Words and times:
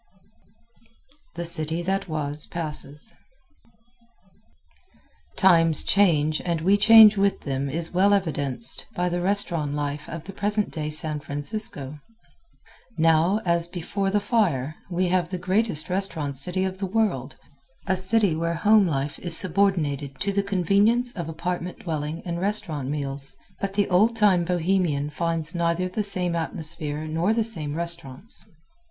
The 1.35 1.45
City 1.45 1.83
That 1.83 2.07
Was 2.09 2.47
Passes 2.47 3.13
Times 5.37 5.83
change 5.83 6.41
and 6.43 6.59
we 6.61 6.75
change 6.75 7.17
with 7.17 7.41
them 7.41 7.69
is 7.69 7.93
well 7.93 8.11
evidenced 8.11 8.87
by 8.95 9.09
the 9.09 9.21
restaurant 9.21 9.75
life 9.75 10.09
of 10.09 10.23
the 10.23 10.33
present 10.33 10.71
day 10.71 10.89
San 10.89 11.19
Francisco. 11.19 11.99
Now, 12.97 13.41
as 13.45 13.67
before 13.67 14.09
the 14.09 14.19
fire, 14.19 14.73
we 14.89 15.09
have 15.09 15.29
the 15.29 15.37
greatest 15.37 15.87
restaurant 15.87 16.35
city 16.35 16.63
of 16.65 16.79
the 16.79 16.87
world 16.87 17.35
a 17.85 17.95
city 17.95 18.35
where 18.35 18.55
home 18.55 18.87
life 18.87 19.19
is 19.19 19.37
subordinated 19.37 20.19
to 20.21 20.31
the 20.33 20.41
convenience 20.41 21.11
of 21.11 21.29
apartment 21.29 21.77
dwelling 21.77 22.23
and 22.25 22.39
restaurant 22.41 22.87
meals 22.89 23.35
but 23.59 23.75
the 23.75 23.87
old 23.91 24.15
time 24.15 24.45
Bohemian 24.45 25.11
finds 25.11 25.53
neither 25.53 25.87
the 25.87 26.01
same 26.01 26.35
atmosphere 26.35 27.05
nor 27.05 27.33
the 27.35 27.43
same 27.43 27.75
restaurants. 27.75 28.47